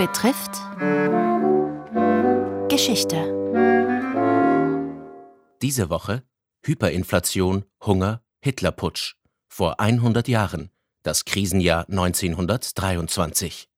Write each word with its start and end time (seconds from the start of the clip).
betrifft 0.00 0.52
Geschichte. 2.70 3.18
Diese 5.60 5.90
Woche 5.90 6.22
Hyperinflation, 6.64 7.66
Hunger, 7.84 8.22
Hitlerputsch. 8.40 9.16
Vor 9.46 9.78
100 9.78 10.26
Jahren, 10.26 10.70
das 11.02 11.26
Krisenjahr 11.26 11.86
1923. 11.90 13.68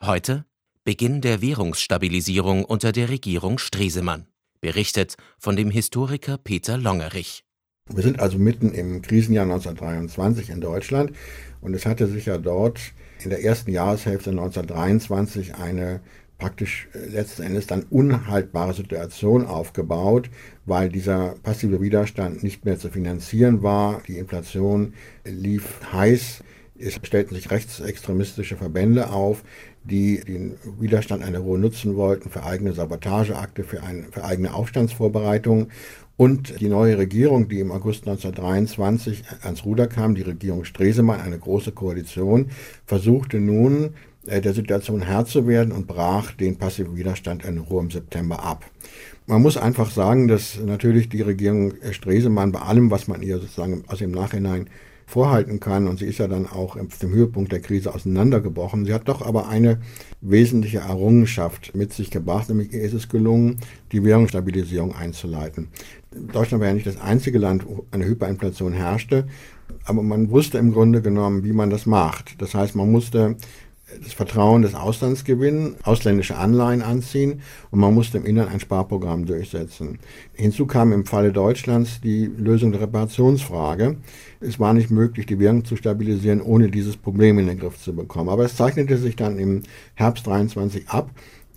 Heute 0.00 0.44
Beginn 0.82 1.20
der 1.20 1.40
Währungsstabilisierung 1.40 2.64
unter 2.64 2.90
der 2.90 3.08
Regierung 3.08 3.58
Stresemann. 3.58 4.26
Berichtet 4.60 5.14
von 5.38 5.54
dem 5.54 5.70
Historiker 5.70 6.36
Peter 6.36 6.78
Longerich. 6.78 7.44
Wir 7.92 8.04
sind 8.04 8.20
also 8.20 8.38
mitten 8.38 8.72
im 8.72 9.02
Krisenjahr 9.02 9.44
1923 9.44 10.50
in 10.50 10.60
Deutschland 10.60 11.12
und 11.60 11.74
es 11.74 11.86
hatte 11.86 12.06
sich 12.06 12.26
ja 12.26 12.38
dort 12.38 12.80
in 13.24 13.30
der 13.30 13.44
ersten 13.44 13.72
Jahreshälfte 13.72 14.30
1923 14.30 15.56
eine 15.56 16.00
praktisch 16.38 16.88
äh, 16.94 17.06
letzten 17.10 17.42
Endes 17.42 17.66
dann 17.66 17.84
unhaltbare 17.90 18.74
Situation 18.74 19.46
aufgebaut, 19.46 20.30
weil 20.66 20.88
dieser 20.88 21.34
passive 21.42 21.80
Widerstand 21.80 22.42
nicht 22.42 22.64
mehr 22.64 22.78
zu 22.78 22.88
finanzieren 22.88 23.62
war. 23.62 24.02
Die 24.08 24.18
Inflation 24.18 24.94
lief 25.24 25.80
heiß. 25.92 26.42
Es 26.78 26.94
stellten 26.94 27.34
sich 27.34 27.50
rechtsextremistische 27.50 28.56
Verbände 28.56 29.10
auf, 29.10 29.44
die 29.84 30.20
den 30.20 30.56
Widerstand 30.78 31.22
einer 31.22 31.40
Ruhe 31.40 31.58
nutzen 31.58 31.96
wollten 31.96 32.30
für 32.30 32.44
eigene 32.44 32.72
Sabotageakte, 32.72 33.64
für, 33.64 33.82
ein, 33.82 34.06
für 34.10 34.24
eigene 34.24 34.54
Aufstandsvorbereitungen. 34.54 35.70
Und 36.20 36.60
die 36.60 36.68
neue 36.68 36.98
Regierung, 36.98 37.48
die 37.48 37.60
im 37.60 37.72
August 37.72 38.06
1923 38.06 39.24
ans 39.40 39.64
Ruder 39.64 39.86
kam, 39.86 40.14
die 40.14 40.20
Regierung 40.20 40.66
Stresemann, 40.66 41.22
eine 41.22 41.38
große 41.38 41.72
Koalition, 41.72 42.50
versuchte 42.84 43.40
nun 43.40 43.94
äh, 44.26 44.42
der 44.42 44.52
Situation 44.52 45.00
Herr 45.00 45.24
zu 45.24 45.46
werden 45.48 45.72
und 45.72 45.86
brach 45.86 46.32
den 46.32 46.58
passiven 46.58 46.94
Widerstand 46.94 47.42
in 47.46 47.56
Ruhe 47.56 47.80
im 47.80 47.90
September 47.90 48.44
ab. 48.44 48.66
Man 49.26 49.40
muss 49.40 49.56
einfach 49.56 49.90
sagen, 49.90 50.28
dass 50.28 50.60
natürlich 50.62 51.08
die 51.08 51.22
Regierung 51.22 51.72
Stresemann 51.90 52.52
bei 52.52 52.60
allem, 52.60 52.90
was 52.90 53.08
man 53.08 53.22
ihr 53.22 53.38
sozusagen 53.38 53.84
aus 53.86 54.00
dem 54.00 54.10
Nachhinein 54.10 54.68
vorhalten 55.10 55.58
kann, 55.58 55.88
und 55.88 55.98
sie 55.98 56.06
ist 56.06 56.18
ja 56.18 56.28
dann 56.28 56.46
auch 56.46 56.76
auf 56.76 56.98
dem 56.98 57.10
Höhepunkt 57.10 57.50
der 57.50 57.60
Krise 57.60 57.92
auseinandergebrochen. 57.92 58.84
Sie 58.84 58.94
hat 58.94 59.08
doch 59.08 59.22
aber 59.22 59.48
eine 59.48 59.80
wesentliche 60.20 60.78
Errungenschaft 60.78 61.74
mit 61.74 61.92
sich 61.92 62.10
gebracht, 62.10 62.48
nämlich 62.48 62.72
ist 62.72 62.94
es 62.94 63.08
gelungen, 63.08 63.58
die 63.92 64.04
Währungsstabilisierung 64.04 64.94
einzuleiten. 64.94 65.68
Deutschland 66.12 66.60
war 66.60 66.68
ja 66.68 66.74
nicht 66.74 66.86
das 66.86 67.00
einzige 67.00 67.38
Land, 67.38 67.66
wo 67.66 67.86
eine 67.90 68.06
Hyperinflation 68.06 68.72
herrschte, 68.72 69.26
aber 69.84 70.02
man 70.02 70.30
wusste 70.30 70.58
im 70.58 70.72
Grunde 70.72 71.02
genommen, 71.02 71.44
wie 71.44 71.52
man 71.52 71.70
das 71.70 71.86
macht. 71.86 72.40
Das 72.40 72.54
heißt, 72.54 72.76
man 72.76 72.90
musste 72.90 73.36
das 74.02 74.12
Vertrauen 74.12 74.62
des 74.62 74.74
Auslands 74.74 75.24
gewinnen, 75.24 75.76
ausländische 75.82 76.36
Anleihen 76.36 76.82
anziehen 76.82 77.40
und 77.70 77.80
man 77.80 77.94
musste 77.94 78.18
im 78.18 78.24
Innern 78.24 78.48
ein 78.48 78.60
Sparprogramm 78.60 79.26
durchsetzen. 79.26 79.98
Hinzu 80.34 80.66
kam 80.66 80.92
im 80.92 81.06
Falle 81.06 81.32
Deutschlands 81.32 82.00
die 82.00 82.26
Lösung 82.26 82.72
der 82.72 82.82
Reparationsfrage. 82.82 83.96
Es 84.40 84.58
war 84.58 84.72
nicht 84.72 84.90
möglich, 84.90 85.26
die 85.26 85.38
Währung 85.38 85.64
zu 85.64 85.76
stabilisieren, 85.76 86.40
ohne 86.40 86.70
dieses 86.70 86.96
Problem 86.96 87.38
in 87.38 87.46
den 87.46 87.58
Griff 87.58 87.78
zu 87.78 87.94
bekommen. 87.94 88.28
Aber 88.30 88.44
es 88.44 88.56
zeichnete 88.56 88.96
sich 88.96 89.16
dann 89.16 89.38
im 89.38 89.62
Herbst 89.94 90.26
23 90.26 90.88
ab, 90.88 91.10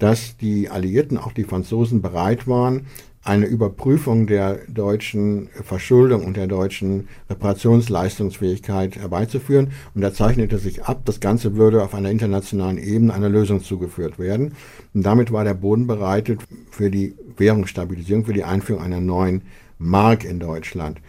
dass 0.04 0.36
die 0.36 0.70
Alliierten, 0.70 1.18
auch 1.18 1.32
die 1.32 1.46
Franzosen, 1.46 2.02
bereit 2.02 2.46
waren, 2.46 2.88
eine 3.24 3.46
Überprüfung 3.46 4.28
der 4.28 4.60
deutschen 4.68 5.48
Verschuldung 5.64 6.26
und 6.26 6.36
der 6.36 6.48
deutschen 6.48 7.08
Reparationsleistungsfähigkeit 7.30 8.98
herbeizuführen. 8.98 9.72
Und 9.96 10.02
da 10.02 10.14
zeichnete 10.14 10.58
sich 10.58 10.84
ab, 10.84 11.04
das 11.06 11.22
Ganze 11.22 11.56
würde 11.56 11.82
auf 11.82 11.96
einer 11.96 12.12
internationalen 12.12 12.80
Ebene 12.80 13.14
einer 13.14 13.30
Lösung 13.30 13.64
zugeführt 13.64 14.20
werden. 14.20 14.56
Und 14.94 15.04
damit 15.04 15.32
war 15.32 15.46
der 15.46 15.54
Boden 15.54 15.88
bereitet 15.88 16.42
für 16.70 16.92
die 16.92 17.16
Währungsstabilisierung, 17.38 18.26
für 18.26 18.34
die 18.34 18.44
Einführung 18.44 18.84
einer 18.84 19.00
neuen 19.00 19.44
Mark 19.78 20.26
in 20.26 20.42
Deutschland. 20.42 21.00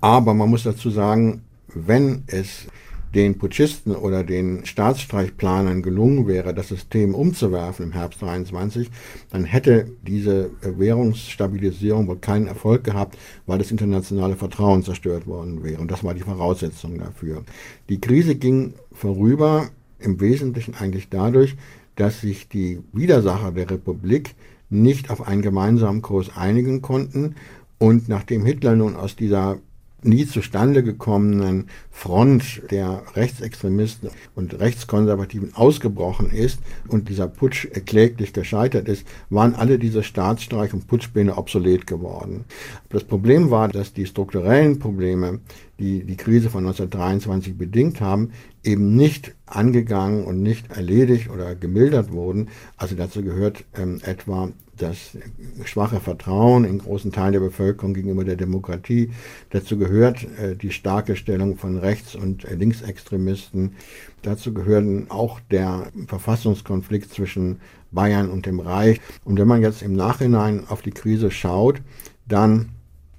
Aber 0.00 0.32
man 0.32 0.48
muss 0.48 0.62
dazu 0.62 0.88
sagen, 0.88 1.42
wenn 1.74 2.22
es 2.26 2.68
den 3.14 3.38
Putschisten 3.38 3.94
oder 3.94 4.24
den 4.24 4.66
Staatsstreichplanern 4.66 5.82
gelungen 5.82 6.26
wäre, 6.26 6.52
das 6.52 6.68
System 6.68 7.14
umzuwerfen 7.14 7.86
im 7.86 7.92
Herbst 7.92 8.22
23, 8.22 8.90
dann 9.30 9.44
hätte 9.44 9.86
diese 10.02 10.50
Währungsstabilisierung 10.62 12.08
wohl 12.08 12.18
keinen 12.18 12.48
Erfolg 12.48 12.84
gehabt, 12.84 13.16
weil 13.46 13.58
das 13.58 13.70
internationale 13.70 14.36
Vertrauen 14.36 14.82
zerstört 14.82 15.26
worden 15.26 15.62
wäre. 15.62 15.80
Und 15.80 15.90
das 15.90 16.02
war 16.02 16.14
die 16.14 16.20
Voraussetzung 16.20 16.98
dafür. 16.98 17.44
Die 17.88 18.00
Krise 18.00 18.34
ging 18.34 18.74
vorüber 18.92 19.68
im 19.98 20.20
Wesentlichen 20.20 20.74
eigentlich 20.74 21.08
dadurch, 21.08 21.56
dass 21.96 22.20
sich 22.20 22.48
die 22.48 22.80
Widersacher 22.92 23.52
der 23.52 23.70
Republik 23.70 24.34
nicht 24.70 25.10
auf 25.10 25.26
einen 25.26 25.42
gemeinsamen 25.42 26.02
Kurs 26.02 26.36
einigen 26.36 26.82
konnten. 26.82 27.36
Und 27.78 28.08
nachdem 28.08 28.44
Hitler 28.44 28.74
nun 28.74 28.96
aus 28.96 29.14
dieser 29.14 29.58
nie 30.04 30.26
zustande 30.26 30.82
gekommenen 30.82 31.68
Front 31.90 32.62
der 32.70 33.02
Rechtsextremisten 33.14 34.10
und 34.34 34.58
Rechtskonservativen 34.58 35.54
ausgebrochen 35.54 36.30
ist 36.30 36.58
und 36.88 37.08
dieser 37.08 37.28
Putsch 37.28 37.68
kläglich 37.86 38.32
gescheitert 38.32 38.88
ist, 38.88 39.06
waren 39.30 39.54
alle 39.54 39.78
diese 39.78 40.02
Staatsstreich- 40.02 40.74
und 40.74 40.86
Putschpläne 40.86 41.36
obsolet 41.36 41.86
geworden. 41.86 42.44
Das 42.88 43.04
Problem 43.04 43.50
war, 43.50 43.68
dass 43.68 43.92
die 43.92 44.06
strukturellen 44.06 44.78
Probleme, 44.78 45.40
die 45.78 46.04
die 46.04 46.16
Krise 46.16 46.50
von 46.50 46.64
1923 46.66 47.56
bedingt 47.56 48.00
haben, 48.00 48.30
eben 48.62 48.94
nicht 48.96 49.34
angegangen 49.46 50.24
und 50.24 50.42
nicht 50.42 50.70
erledigt 50.70 51.30
oder 51.30 51.54
gemildert 51.54 52.12
wurden. 52.12 52.48
Also 52.76 52.94
dazu 52.94 53.22
gehört 53.22 53.64
ähm, 53.76 54.00
etwa 54.04 54.50
das 54.76 55.16
schwache 55.64 56.00
Vertrauen 56.00 56.64
in 56.64 56.78
großen 56.78 57.12
Teilen 57.12 57.34
der 57.34 57.40
Bevölkerung 57.40 57.94
gegenüber 57.94 58.24
der 58.24 58.36
Demokratie. 58.36 59.10
Dazu 59.50 59.78
gehört 59.78 60.26
äh, 60.38 60.56
die 60.56 60.70
starke 60.70 61.16
Stellung 61.16 61.56
von 61.56 61.78
Rechts- 61.78 62.14
und 62.14 62.44
äh, 62.44 62.54
Linksextremisten. 62.54 63.74
Dazu 64.22 64.52
gehören 64.52 65.10
auch 65.10 65.40
der 65.50 65.86
Verfassungskonflikt 66.06 67.12
zwischen 67.12 67.60
Bayern 67.92 68.30
und 68.30 68.46
dem 68.46 68.60
Reich. 68.60 69.00
Und 69.24 69.38
wenn 69.38 69.48
man 69.48 69.62
jetzt 69.62 69.82
im 69.82 69.94
Nachhinein 69.94 70.64
auf 70.68 70.82
die 70.82 70.90
Krise 70.90 71.30
schaut, 71.30 71.80
dann 72.26 72.70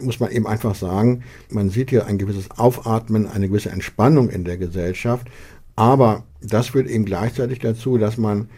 muss 0.02 0.20
man 0.20 0.32
eben 0.32 0.48
einfach 0.48 0.76
sagen, 0.76 1.24
man 1.50 1.70
sieht 1.70 1.90
hier 1.90 2.06
ein 2.06 2.18
gewisses 2.18 2.52
Aufatmen, 2.52 3.28
eine 3.28 3.48
gewisse 3.48 3.70
Entspannung 3.70 4.30
in 4.30 4.44
der 4.44 4.58
Gesellschaft. 4.58 5.28
Aber 5.76 6.24
das 6.42 6.70
führt 6.70 6.88
eben 6.88 7.06
gleichzeitig 7.06 7.60
dazu, 7.60 7.98
dass 7.98 8.18
man 8.18 8.50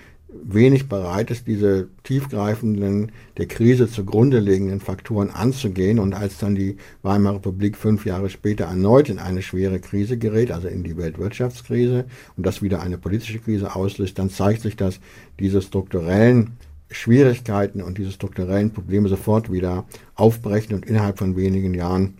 wenig 0.43 0.89
bereit 0.89 1.31
ist, 1.31 1.47
diese 1.47 1.87
tiefgreifenden, 2.03 3.11
der 3.37 3.47
Krise 3.47 3.89
zugrunde 3.89 4.39
liegenden 4.39 4.79
Faktoren 4.79 5.29
anzugehen. 5.29 5.99
Und 5.99 6.13
als 6.13 6.37
dann 6.37 6.55
die 6.55 6.77
Weimarer 7.03 7.35
Republik 7.35 7.77
fünf 7.77 8.05
Jahre 8.05 8.29
später 8.29 8.65
erneut 8.65 9.09
in 9.09 9.19
eine 9.19 9.41
schwere 9.41 9.79
Krise 9.79 10.17
gerät, 10.17 10.51
also 10.51 10.67
in 10.67 10.83
die 10.83 10.97
Weltwirtschaftskrise, 10.97 12.05
und 12.35 12.45
das 12.45 12.61
wieder 12.61 12.81
eine 12.81 12.97
politische 12.97 13.39
Krise 13.39 13.75
auslöst, 13.75 14.17
dann 14.19 14.29
zeigt 14.29 14.61
sich, 14.61 14.75
dass 14.75 14.99
diese 15.39 15.61
strukturellen 15.61 16.57
Schwierigkeiten 16.89 17.81
und 17.81 17.97
diese 17.97 18.11
strukturellen 18.11 18.71
Probleme 18.71 19.09
sofort 19.09 19.51
wieder 19.51 19.85
aufbrechen 20.15 20.75
und 20.75 20.85
innerhalb 20.85 21.19
von 21.19 21.35
wenigen 21.35 21.73
Jahren 21.73 22.17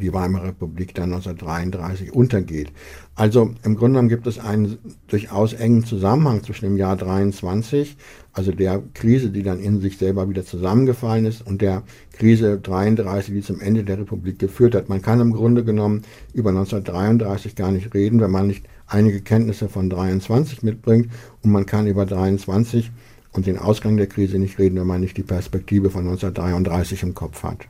die 0.00 0.12
Weimarer 0.12 0.48
Republik 0.48 0.94
dann 0.94 1.12
1933 1.12 2.12
untergeht. 2.12 2.72
Also 3.14 3.54
im 3.62 3.76
Grunde 3.76 3.94
genommen 3.94 4.08
gibt 4.08 4.26
es 4.26 4.38
einen 4.38 4.78
durchaus 5.08 5.52
engen 5.52 5.84
Zusammenhang 5.84 6.42
zwischen 6.42 6.66
dem 6.66 6.76
Jahr 6.76 6.96
23, 6.96 7.96
also 8.32 8.52
der 8.52 8.82
Krise, 8.94 9.30
die 9.30 9.42
dann 9.42 9.60
in 9.60 9.80
sich 9.80 9.96
selber 9.96 10.28
wieder 10.28 10.44
zusammengefallen 10.44 11.24
ist, 11.24 11.46
und 11.46 11.62
der 11.62 11.82
Krise 12.12 12.58
33, 12.58 13.34
die 13.34 13.40
zum 13.40 13.60
Ende 13.60 13.84
der 13.84 13.98
Republik 13.98 14.38
geführt 14.38 14.74
hat. 14.74 14.88
Man 14.88 15.02
kann 15.02 15.20
im 15.20 15.32
Grunde 15.32 15.64
genommen 15.64 16.02
über 16.34 16.50
1933 16.50 17.56
gar 17.56 17.72
nicht 17.72 17.94
reden, 17.94 18.20
wenn 18.20 18.30
man 18.30 18.46
nicht 18.46 18.66
einige 18.86 19.20
Kenntnisse 19.20 19.68
von 19.68 19.88
23 19.88 20.62
mitbringt, 20.62 21.10
und 21.42 21.50
man 21.50 21.66
kann 21.66 21.86
über 21.86 22.06
23 22.06 22.90
und 23.32 23.46
den 23.46 23.58
Ausgang 23.58 23.96
der 23.96 24.06
Krise 24.06 24.38
nicht 24.38 24.58
reden, 24.58 24.78
wenn 24.78 24.86
man 24.86 25.00
nicht 25.00 25.16
die 25.16 25.22
Perspektive 25.22 25.90
von 25.90 26.02
1933 26.02 27.02
im 27.02 27.14
Kopf 27.14 27.42
hat. 27.42 27.66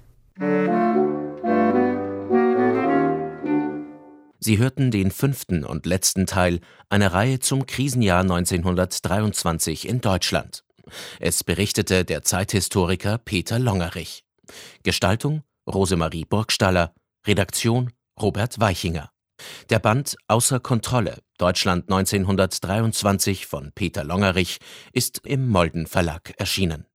Sie 4.47 4.59
hörten 4.59 4.93
den 4.93 5.11
fünften 5.11 5.65
und 5.65 5.87
letzten 5.87 6.25
Teil 6.25 6.61
einer 6.89 7.13
Reihe 7.13 7.41
zum 7.41 7.67
Krisenjahr 7.67 8.21
1923 8.21 9.89
in 9.89 10.01
Deutschland. 10.01 10.63
Es 11.19 11.43
berichtete 11.43 12.05
der 12.05 12.23
Zeithistoriker 12.23 13.19
Peter 13.19 13.59
Longerich. 13.59 14.23
Gestaltung 14.85 15.43
Rosemarie 15.69 16.25
Burgstaller, 16.25 16.95
Redaktion 17.27 17.91
Robert 18.23 18.61
Weichinger. 18.61 19.11
Der 19.69 19.81
Band 19.81 20.17
Außer 20.29 20.61
Kontrolle 20.61 21.19
Deutschland 21.39 21.91
1923 21.91 23.47
von 23.47 23.73
Peter 23.75 24.05
Longerich 24.05 24.59
ist 24.93 25.27
im 25.27 25.49
Molden 25.49 25.89
Verlag 25.89 26.35
erschienen 26.39 26.87